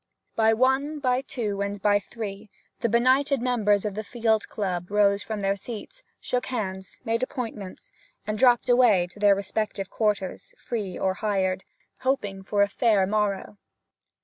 [0.35, 5.21] By one, by two, and by three the benighted members of the Field Club rose
[5.21, 7.91] from their seats, shook hands, made appointments,
[8.25, 11.65] and dropped away to their respective quarters, free or hired,
[11.99, 13.59] hoping for a fair morrow.